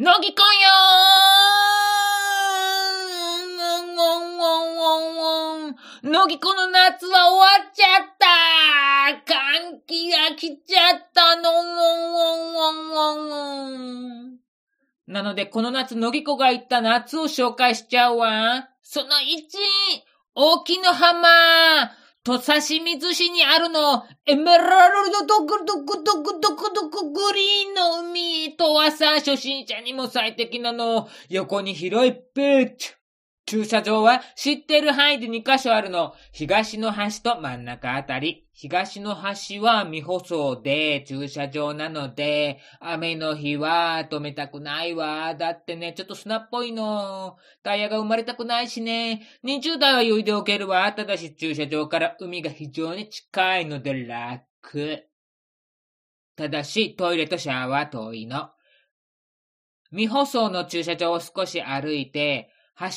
[0.00, 8.26] 乃木くんよー乃木くんの夏は終わっちゃった。
[9.26, 11.48] 歓喜が来ちゃったの。
[15.08, 18.68] なので、この夏、乃木子が行った夏を紹介しちゃうわ。
[18.84, 19.10] その1、
[20.36, 21.90] 大木の浜。
[22.28, 31.08] 土佐清水市にあるの、エメラルドドクドクドクドクドクグリーンの海とはさ、初心者にも最適なの。
[31.30, 32.97] 横に広いベッチ。
[33.48, 36.12] 駐車場は知ってる範囲で2カ所あるの。
[36.32, 38.46] 東の端と真ん中あたり。
[38.52, 45.34] 東の端は未舗装で駐車場なので、雨の日は止めたくないわ。
[45.34, 47.38] だってね、ちょっと砂っぽいの。
[47.62, 49.22] タイヤが生まれたくないしね。
[49.44, 50.92] 20台は余裕で置けるわ。
[50.92, 55.06] ただし駐車場から海が非常に近いので楽。
[56.36, 58.50] ただしトイレとシャワーは遠いの。
[59.90, 62.50] 未舗装の駐車場を少し歩いて、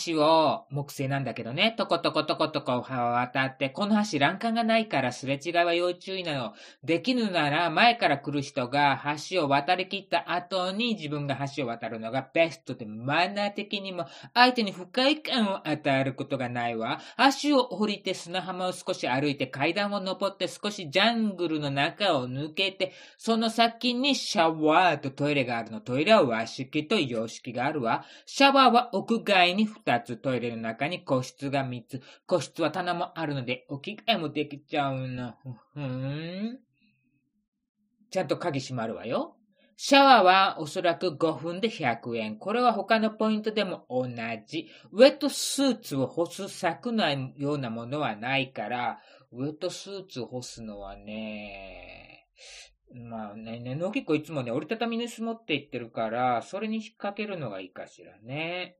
[0.05, 6.53] 橋を木製なんだけどね、とことことことこ渡って、この橋欄干がないからすれ違いは要注意なの。
[6.83, 16.99] できぬなら前から来る人が橋を渡り切った後に自分が橋を渡るのがベストでマナー的にも相手に不快感を与えることがないわ。
[17.41, 25.81] 橋を降りて砂浜を少し歩いて階段を登って少しジャングルの中を抜けて、その先にシャワーとトイレがあるの。
[25.81, 28.05] トイレは和式と洋式があるわ。
[28.27, 32.01] シャワーは屋外に二つ、トイレの中に個室が三つ。
[32.27, 35.33] 個室は棚もあるので、置き換えもできちゃうの。
[35.73, 36.59] ふん。
[38.09, 39.37] ちゃんと鍵閉まるわよ。
[39.77, 42.37] シャワーはおそらく5分で100円。
[42.37, 44.05] これは他のポイントでも同
[44.45, 44.67] じ。
[44.91, 48.99] ウェットスーツを干す柵のようなものはないから、
[49.31, 52.27] ウェットスーツを干すのはね、
[52.93, 58.77] まあね、ね、のきこいつもね、折りたたみにす持っていってるから、それに引っ掛けるのがいいかしらね。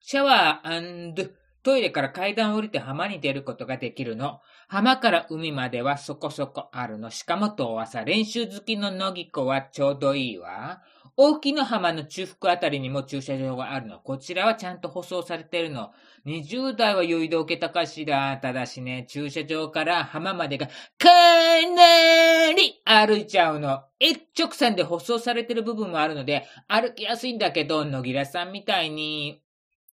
[0.00, 1.30] シャワー
[1.62, 4.40] トイレから階段を降りて浜に出ることができるの。
[4.66, 7.10] 浜から海まではそこそこあるの。
[7.10, 10.80] しかも遠朝練習好きの野木子はちょうどいいわ。
[11.18, 13.98] 大木の浜の中腹あたりにも駐車場があるの。
[13.98, 15.90] こちらはちゃんと舗装されてるの。
[16.24, 18.38] 20代は余裕で置けたかしら。
[18.38, 20.72] ただしね、駐車場から浜までがか
[21.08, 23.82] なり歩いちゃうの。
[23.98, 29.42] 一直線で舗装されてる部分もあるので、歩きやすいんだけど、野木らさんみたいに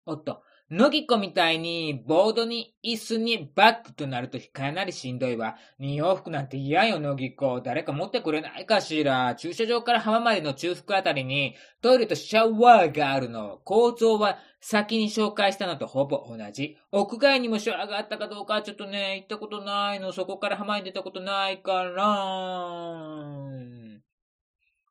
[0.07, 5.57] おっと、のぎこみたいに、ボードに、椅子にバックとなるとかなりしんどいわ。
[5.79, 7.61] 二往復なんて嫌よ、のぎこ。
[7.63, 9.35] 誰か持ってくれないかしら。
[9.35, 13.61] 駐車場から浜までの中腹あたりに、トイレとシャワーがあるの。
[13.65, 16.77] 構造は先に紹介したのとほぼ同じ。
[16.93, 20.13] 屋外にもシャワーがあったかどうかちょっとね、行ったことないの。
[20.13, 22.05] そこから浜に出たことないから。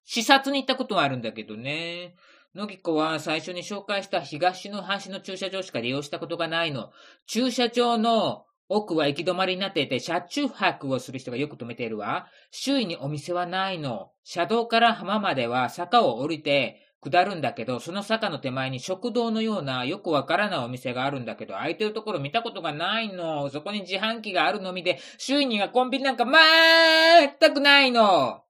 [0.05, 2.15] 視察に行ったことはあるんだけどね。
[2.55, 6.91] のぎこは最初に紹介した東の端の駐車場しか利用したことがないの。
[7.25, 12.27] 駐車場の奥は行き止まりになっていて、車中泊をする人がよく止めているわ。
[12.51, 14.11] 周囲にお店はないの。
[14.23, 23.49] 車道から浜までは坂を降りて下るんだけど、その坂の手前に食堂のようなよくわからないお店があるんだけど、空いてるところ見たことがないの。
[23.49, 28.43] そこに自販機があるのみで、周囲にはコンビニなんかまーったくないの。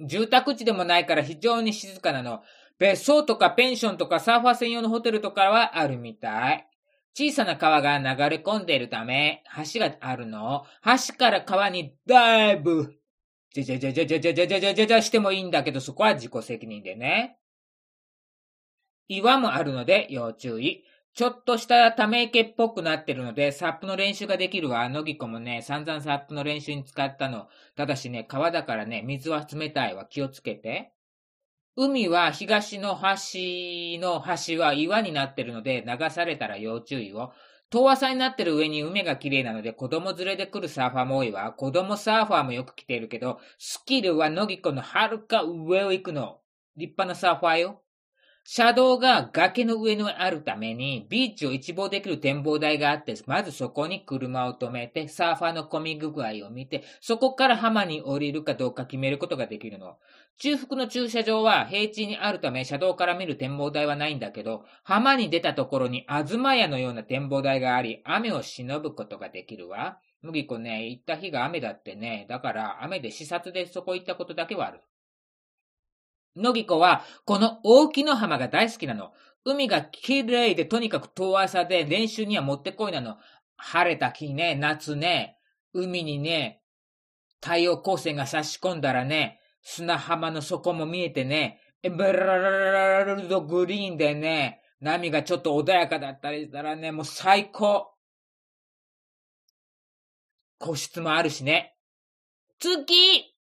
[0.00, 2.42] 住宅地でもないから非常に静かなの。
[2.78, 6.66] 別荘とかペンションとかサーファー専用のホテルとかはあるみたい。
[7.14, 9.42] 小さな川が流れ込んでいるため、
[9.72, 10.64] 橋があるの。
[10.84, 12.94] 橋から川にダイブ。
[13.54, 17.38] じゃじゃじゃじゃじゃじゃじゃじゃじゃじゃじゃしてもいいんだけど、そこは自己責任でね。
[19.08, 20.84] 岩もあるので要注意。
[21.16, 24.86] ちょっとしたため池っぽくなってるので、サップの練習ができるわ。
[24.90, 27.48] のぎこもね、散々サップの練習に使ったの。
[27.74, 30.04] ただしね、川だからね、水は冷たいわ。
[30.04, 30.92] 気をつけて。
[31.74, 37.32] 海は東の端の端は岩になってるので流されたら要注意を。
[37.70, 41.50] 遠浅になってる上に海が綺麗なので子供連れで来るサーファーも多いわ。
[41.52, 46.40] 子供サーファーもよく来ているけど、スキルは野木子の遥か上を行くの。
[46.76, 47.82] 立派なサーファーよ。
[48.48, 59.98] 車道が崖の上にあるために、ビーチを一望できる展望台があって、まずそこに車を止めて、サーファーの混み具合を見て、そこから浜に降りるかどうか決めることができるの。
[60.38, 69.98] 中腹の駐車場は平地にあるため、車道から見る展望台はないんだけど、浜に出たところに東屋のような展望台があり、雨を忍ぶことができるわ。
[70.22, 74.82] 麦子ね、行った日が雨だってね、だから雨で視察でそこ行ったことだけはある。
[76.36, 79.12] のぎこは、この大木の浜が大好きなの。
[79.44, 83.16] 海が綺麗でとにかく遠浅で練習にはもってこいなの。
[83.56, 85.38] 晴れた日ね、夏ね、
[85.72, 86.62] 海にね、
[87.40, 97.92] 太陽光線が差し込んだらね、砂浜の底も見えてね、エメラルドグリーンでね、波がちょっと穏やかだったりしたらね、もう最高。
[100.58, 101.76] 個室もあるしね。
[102.58, 103.36] 次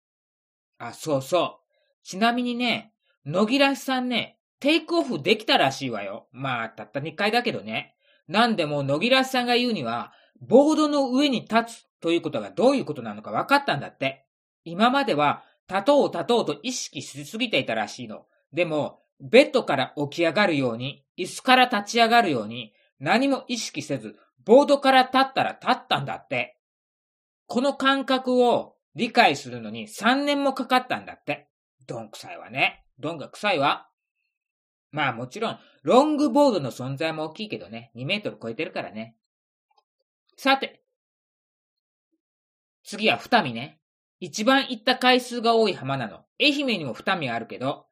[0.79, 1.64] あ、そうそう。
[2.05, 2.93] ちなみにね、
[3.27, 6.29] 野木らしさんね、テイクオフできたらしいわよ。
[6.31, 7.97] まあ、たった2回だけどね。
[8.29, 14.27] なんでも野木らしさんが言うには、ボードの上に立つということがどういうことなのか分かったんだって。
[14.65, 18.27] 今までは、立とう立とうと意識しすぎていたらしいの。
[18.53, 26.59] でも、ベッドから起き上がるように、椅子から立ち上がるように、何も意識せず、ボードから立ったら立ったんだって。
[27.47, 31.49] この感覚を理解するのに3年もかかったんだって。
[31.87, 32.85] どんくさいわね。
[32.99, 33.89] どんが臭いわ。
[34.91, 39.17] まあもちろん、ロングボードの存在も大きいけどね、2メートル超えてるからね。
[40.37, 40.83] さて、
[42.85, 43.81] 次は二見ね。
[44.21, 46.25] 一番行った回数が多い浜なの。
[46.41, 47.87] 愛媛にも二見あるけど、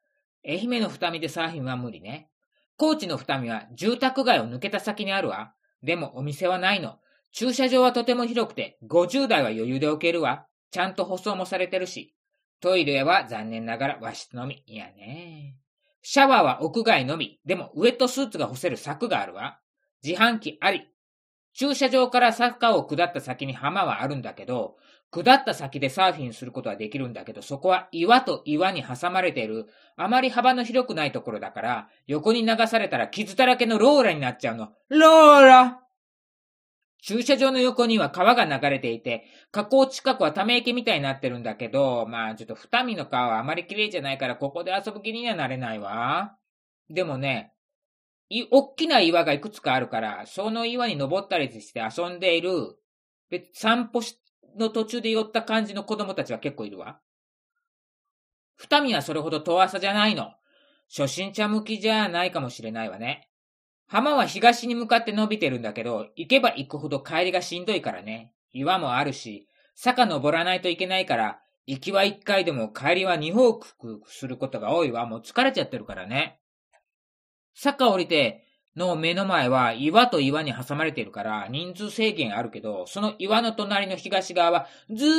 [0.47, 2.29] 愛媛の二見でサーフィンは無理ね。
[2.77, 5.53] 高知の二見は住宅街を抜けた先にあるわ。
[5.81, 6.99] でもお店はないの。
[7.31, 10.45] 駐車場はとても広くて、50台は余裕で置けるわ。
[10.71, 12.15] ちゃんと舗装もされてるし。
[12.63, 14.63] トイレは残念ながら和室のみ。
[14.65, 15.57] いやね。
[16.01, 17.41] シャワーは屋外のみ。
[17.45, 19.59] でもウェットスーツが干せる柵があるわ。
[20.01, 20.87] 自販機あり。
[21.53, 24.77] 駐車場から坂を下った先に浜はあるんだけど、
[25.11, 29.65] 下った先でサーフィンすることはできるんだけど、そこは岩と岩に挟まれている、
[29.97, 34.69] あまり幅の広くないところだから、横に流されたら傷だらけのローラになっちゃうの。
[34.87, 35.82] ローラ
[37.05, 46.37] 駐車場の横には川が流れていて、河口近くはため池みたいになってるんだけど、まあちょっと二見の川はあまり綺麗じゃないからここで遊ぶ気にはなれないわ。
[46.89, 47.53] でもね、
[48.29, 52.77] い、大きな岩がいくつかあるから、その岩に登ったりして遊んでいる、
[53.29, 54.17] で、散歩し
[54.57, 56.99] の途中で寄った感じの子供たちは結構いるわ。
[58.55, 60.31] 二見はそれほど遠浅じゃないの。
[60.95, 63.29] 初心者向きじゃないかもしれないわね。
[63.93, 68.33] 浜は東に向かって伸びてるんだけど、行けば行くほど帰りがしんどいからね。
[68.51, 75.05] 岩もあるし、坂登らないといけないから、行きは一回でも帰りは二往復することが多いわ。
[75.05, 76.39] もう疲れちゃってるからね。
[77.53, 85.09] 坂降りての目の前は岩と岩に挟まれてるから人数制限あるけど、その岩の隣の東側はずー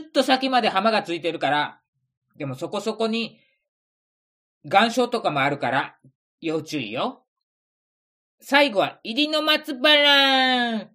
[0.00, 1.78] っと先まで浜がついてるから、
[2.36, 3.38] でもそこそこに
[4.64, 5.96] 岩礁とかもあるから、
[6.40, 7.24] 要注意よ。
[8.40, 10.88] 最後は、入りの松原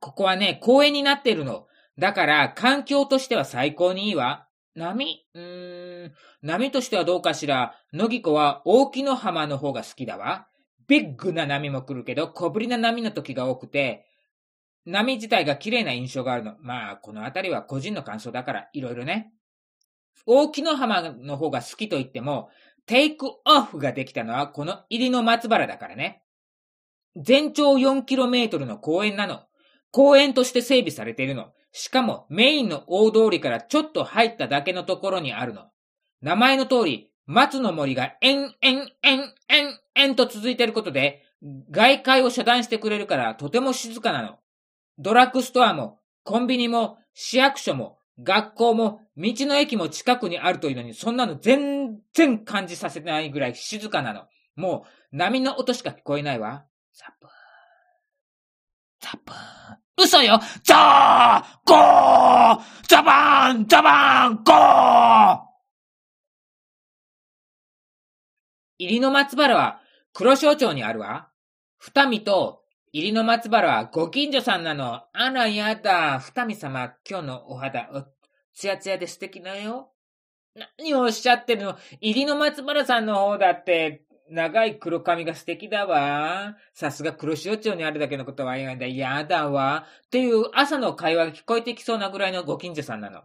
[0.00, 1.66] ここはね、公園になってるの。
[1.98, 4.46] だから、環境としては最高にいいわ。
[4.76, 5.26] 波？
[5.34, 6.12] うーん、
[6.42, 7.74] 波としてはどうかしら。
[7.92, 10.46] 野木子は大木の浜の方が好きだわ。
[10.86, 14.06] ビッグな波も来るけど、小ぶりな波の時が多くて、
[14.86, 16.54] 波自体が綺麗な印象があるの。
[16.60, 19.32] まあ、このあたりは個人の感想だから、いろいろね。
[20.24, 22.48] 大木の浜の方が好きと言っても、
[22.88, 26.22] テイクオフができたのはこの入りの松原だからね。
[27.16, 29.42] 全長 4km の公園なの。
[29.90, 31.52] 公園として整備されているの。
[31.70, 35.66] しかもメインの大通りからちょっと入っただけのところにあるの。
[36.22, 41.24] 名前の通り、松の森が延々延々延と続いていることで、
[41.70, 44.38] 外界を遮断してくれるからとても静かなの。
[44.98, 54.24] ドラッグストアも、コンビニも、市役所も、学校も、道の駅も近くにあるというのに、そんなの全然感じさせないぐらい静かなの。
[54.56, 56.64] もう、波の音しか聞こえないわ。
[56.94, 57.30] ザプー。
[59.00, 59.78] ザプー。
[60.00, 65.40] 嘘よザーゴーザバーンザバーンゴー
[68.78, 69.80] 入野松原は
[70.12, 71.30] 黒潮町にあるわ。
[71.78, 75.02] 二見と入野松原はご近所さんなの。
[75.12, 76.18] あら、やだ。
[76.20, 78.06] 二見様、今日のお肌、
[78.54, 79.92] ツヤツヤで素敵だよ。
[80.78, 81.76] 何をおっしゃってるの？
[82.00, 86.56] 入りの松原さんの方だって、長い黒髪が素敵だわ。
[86.74, 88.96] さすが黒潮町にあるだけのことは言わない。
[88.96, 89.86] やだわ。
[90.06, 93.22] っていう朝の会話が聞こえてきそうなぐらいのご近所さんなの。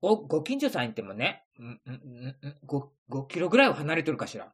[0.00, 4.52] お、ご近所さん言ってもね、ん、ん、ん、5、5キロぐらいは離れてるかしら。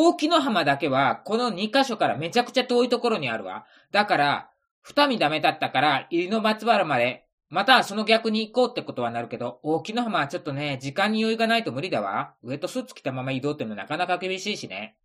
[0.00, 3.66] 大木の浜だけは、この2カ所からめちゃくちゃ遠いところにあるわ。
[3.90, 4.50] だから、
[4.80, 12.34] 二見ダメだったから、入りの松原まで、またその逆に行こうってことはなるけど、大木の浜はちょっとね、時間に余裕がないと無理だわ。
[12.44, 14.96] ウェットスーツ着たまま移動ってのなかなか厳しいしね。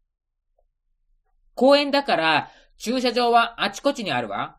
[1.55, 4.57] 公園だから、駐車場はあちこちにあるわ。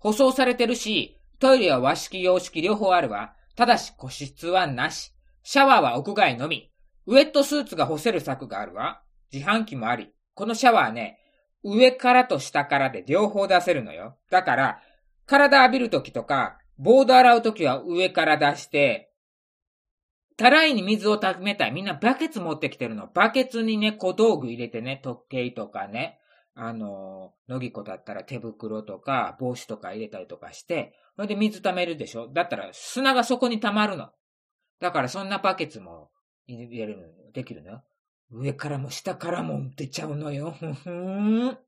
[0.00, 3.34] 舗装されてるし、トイレは和式洋式両方あるわ。
[3.56, 5.14] ただし個室はなし。
[5.44, 6.70] シャワーは屋外のみ。
[7.06, 9.00] ウェットスーツが干せる柵があるわ。
[9.32, 11.18] 自販機もあり、このシャワーね、
[11.62, 14.16] 上からと下からで両方出せるのよ。
[14.30, 14.80] だから、
[15.26, 19.10] 体浴びるときとか、ボード洗うときは上から出して、
[20.36, 21.72] たらいに水を溜めたい。
[21.72, 23.06] みんなバケツ持ってきてるの。
[23.06, 26.20] バケツにね、小道具入れてね、時計とかね、
[26.54, 34.10] あの、のぎこだったら手袋とか帽子とか入れたりとかして、それで水溜めるでしょだったら砂がそこに溜まるの。
[34.80, 36.10] だからそんなバケツも
[36.46, 37.82] 入れる、できるのよ。
[38.30, 40.50] 上からも下からも出ちゃうのよ。
[40.58, 41.58] ふふん。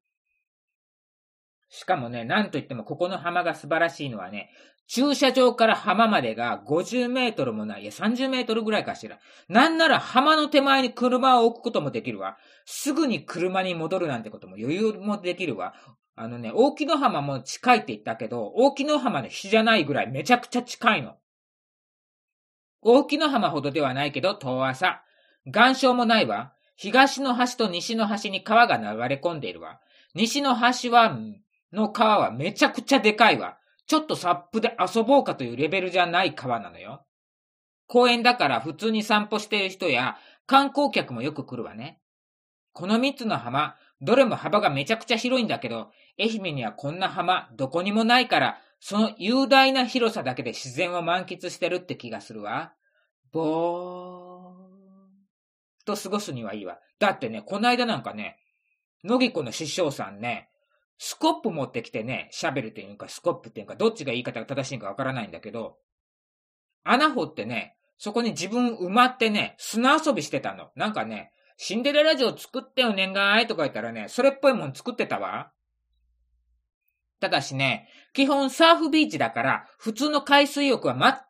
[1.68, 4.50] しかもね、なんと言ってもここの浜が素晴らしいのはね、
[4.86, 7.82] 駐車場から浜までが50メートルもない。
[7.82, 9.18] いや、30メートルぐらいかしら。
[9.48, 12.38] なんなら浜の手前に車を置くこともできるわ。
[12.64, 15.74] すぐに車に戻るなんてことも余裕もできるわ。
[16.16, 21.16] あのね、大木の浜も近いって言ったけど、大木の浜の日じゃないぐらいめちゃくちゃ近いの。
[22.80, 25.04] 大木の浜ほどではないけど、遠浅。
[25.54, 26.52] 岩礁もないわ。
[26.76, 29.80] 東の端と西の端に川が流れ込んでいるわ。
[30.14, 31.18] 西の端は、
[31.72, 33.58] の川はめちゃくちゃでかいわ。
[33.86, 37.04] ちょっとサップで遊ぼうかというレベルじゃない川なのよ。
[37.86, 42.00] 公園だから普通に散歩している人や観光客もよく来るわね。
[42.72, 45.90] この三つの浜、どれも幅がめちゃくちゃ広いんだけど、
[46.20, 52.74] 愛媛にはこんな浜どこにもないから、その雄大な広さだけで自然を満喫してるって気がするわ。
[53.32, 54.67] ぼー
[55.88, 56.78] と過ごすにはいいわ。
[56.98, 58.38] だってね、この間なんかね、
[59.04, 60.50] 野木子の師匠さんね、
[60.98, 65.78] スコップ持ってきてね、シャベルっていうかスコップっていうか、どっちが言い方が正しいかわからないんだけど、
[66.84, 70.70] 穴掘ってね、そこに自分埋まってね、砂遊びしてたの。
[70.76, 75.52] なんかね、シンデレラ城作ってよ、年がいとか言ったらね、それっぽいもん作ってたわ。
[77.20, 81.24] ただしね、基本サーフビーチだから、普通の海水浴は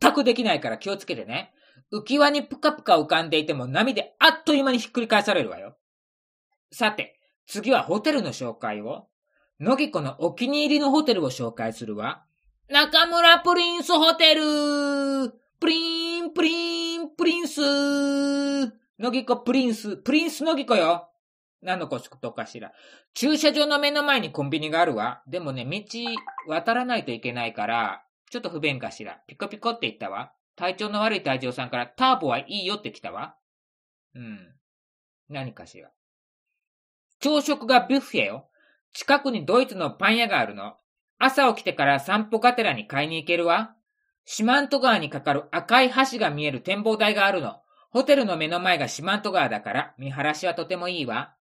[0.00, 1.52] 全くできないから気をつけてね。
[1.92, 5.76] 浮き輪にぷかぷか浮かんでいても波であっという間にひっくり返されるわよ。
[6.72, 9.08] さて、次はホテルの紹介を。
[9.60, 12.24] 野木子のお気に入りのホテルを紹介するわ。
[12.68, 15.30] 中村プリンスホテル
[15.60, 17.60] プリン、プリン、プリンス
[18.98, 21.10] ノギ子プリンス、プリンスノギ子よ。
[21.60, 22.72] 何のことかしら。
[23.14, 25.22] 駐車場の目の前にコンビニがあるわ。
[25.28, 25.84] でもね、道
[26.48, 29.20] 渡らないといけないから、ちょっと不便かしら。
[29.28, 30.32] ピコピコって言ったわ。
[30.56, 33.36] 体調の悪い隊長さんからターボはいいよって来たわ。
[34.14, 34.54] うん。
[35.28, 35.90] 何かしら。
[37.20, 38.48] 朝食がビュッフェよ。
[38.92, 40.74] 近くにドイツのパン屋があるの。
[41.18, 43.74] 朝起きてから散歩がてらに買いに行けるわ。
[44.24, 47.60] 四万十川にかかる赤い橋が見える展望台があるの。
[47.90, 51.34] ホテルの目の前が四万十川だから見晴らしはとてもいいわ。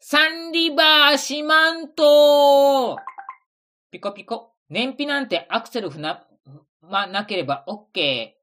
[0.00, 2.96] サンリバー四万十
[3.90, 4.52] ピコピコ。
[4.68, 6.26] 燃費なんてアクセルふな、
[6.80, 8.41] まなければオッケー。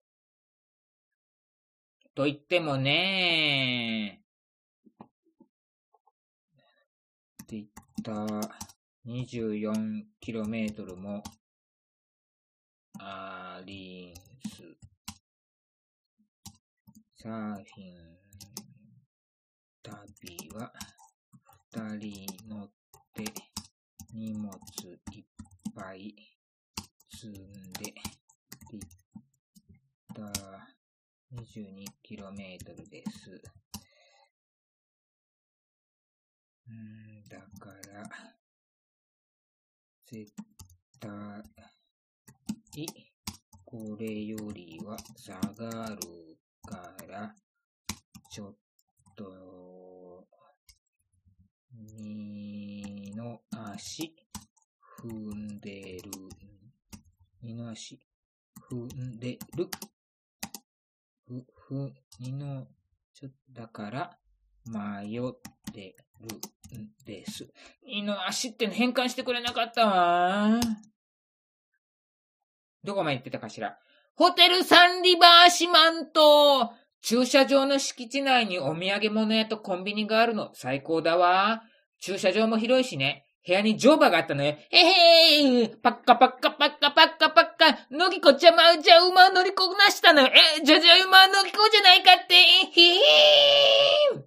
[2.20, 4.22] と言ってもね
[7.44, 7.68] っていっ
[8.04, 8.12] た
[9.08, 11.24] 24km も
[13.00, 14.16] ありん
[14.50, 14.62] す。
[17.16, 17.96] サーフィン
[19.82, 20.74] 旅は
[21.72, 22.70] 二人乗っ
[23.16, 23.24] て
[24.14, 24.50] 荷物
[25.14, 25.24] いっ
[25.74, 26.14] ぱい
[27.10, 27.32] 積ん
[27.80, 28.82] でいっ
[30.14, 30.20] た
[31.50, 33.42] 22km です。
[36.68, 38.04] うん、だから、
[40.06, 40.32] 絶
[41.00, 41.44] 対、
[43.66, 45.98] これよりは下がる
[46.68, 47.34] から、
[48.30, 48.56] ちょっ
[49.16, 50.28] と、
[51.98, 54.16] 二の足、
[55.02, 56.12] 踏んでる。
[57.42, 58.00] 二の足、
[58.70, 59.68] 踏んでる。
[61.70, 62.66] ふ、ふ、二の、
[63.14, 64.18] ちょ、だから、
[64.66, 65.22] 迷っ
[65.72, 65.96] て
[66.72, 67.48] るんです。
[67.86, 70.60] いの足って変換してくれなかったわ。
[72.84, 73.78] どこまで行ってたかしら。
[74.16, 76.72] ホテルサンリバーシマント
[77.02, 80.50] 駐車場の敷地内にお土産物屋とコンビニがあるの。
[80.54, 81.62] 最高だわ。
[82.02, 83.26] 駐車場も広いしね。
[83.46, 84.58] 部屋に乗馬があったのよ。
[84.70, 87.09] へへーパッカパッカパッカパッカ
[87.92, 90.28] のぎこちゃま、じゃ馬乗りこなしたのよ。
[90.28, 92.36] え、じゃじゃ馬乗りこじゃないかって。
[92.36, 94.22] へへー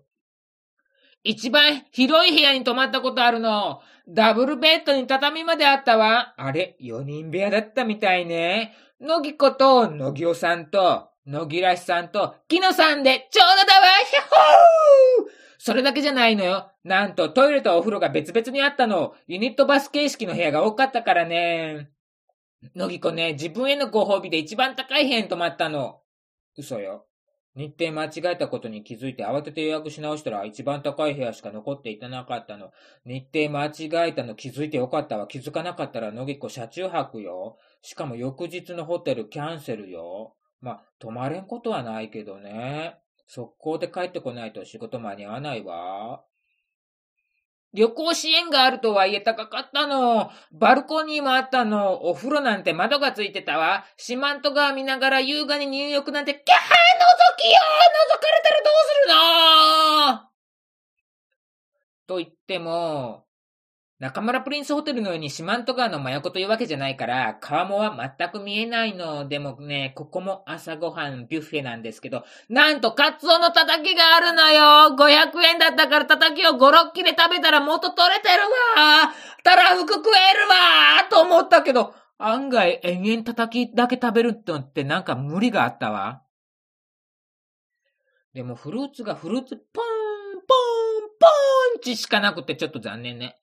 [1.23, 3.81] 一番広い部屋に泊まったことあるの。
[4.09, 6.35] ダブルベッドに畳まであったわ。
[6.37, 8.75] あれ、四人部屋だったみたいね。
[9.01, 16.73] のぎこと、のぎおさんと、のぎらしさんと、きのさんで、ちょうどだわひゃっほーそれだけじゃないのよ。
[16.83, 19.15] なんと、トイレとお風呂が別々にあったの。
[19.29, 21.93] ユニットバス形式の部屋が多かったからね。
[22.75, 26.01] のぎこね、自分へのご褒美で一番高い部屋に泊まったの。
[26.57, 27.07] 嘘よ。
[27.55, 32.71] 日程間違えたことに気づいて慌てて予約し直したら一番高い部屋しか残っていたなかったの。
[33.05, 35.27] 日程間違えたの気づいてよかったわ。
[35.27, 37.59] 気づかなかったら野木子車中泊よ。
[37.83, 40.35] しかも翌日のホテルキャンセルよ。
[40.61, 42.97] ま、泊まれんことはないけどね。
[43.27, 46.23] 速攻で帰ってこないと仕事間に合わないわ。
[47.75, 50.31] 旅行支援があるとはいえ高かったの。
[50.53, 52.05] バルコニーもあったの。
[52.05, 53.85] お風呂なんて窓がついてたわ。
[53.97, 56.43] 四万十川見ながら優雅に入浴なんて、キャー覗
[57.39, 57.59] きよ
[58.13, 59.15] 覗かれたらどうする
[60.19, 60.33] の
[62.07, 63.25] と言っても、
[64.03, 69.29] 中村プリンスホテルのように四万十川の真横というわけじゃないから、川面は全く見えないの。
[69.29, 78.43] でもね、ここも朝ごはんビュッフェなんですけど、なんとカツオのたたきがあるのよ !500 円だったからたたきを5、6切れ食べたら元取れてる
[78.77, 79.13] わ
[79.45, 86.23] たらふく食えるわと思ったけど、案外延々たたきだけ食べるってってなんか無理があったわ。
[88.35, 90.43] でもフルーツがフルーツポーン、ポーン、
[91.21, 93.37] ポーンチしかなくてちょっと残念ね。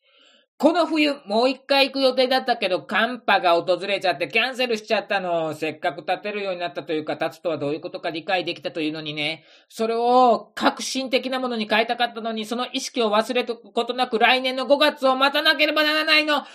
[0.61, 5.53] この冬、もう一回行く予定だったけど、寒波が訪れちゃってキャンセルしちゃったの。
[5.53, 9.45] せっかく立てるようになったというか、立つとはどういうことか理解できたというのにね。
[9.69, 16.33] それを革新的なものに変えたかったのに、その意識を忘れることなく来年の5月を待たなければならないの。
[16.35, 16.45] まあ、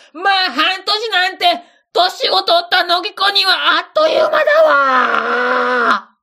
[0.53, 1.47] 半年なんて、
[1.95, 6.14] 年を取った乃木子にはあっという間だわ